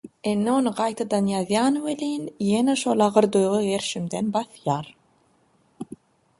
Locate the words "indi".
0.29-0.49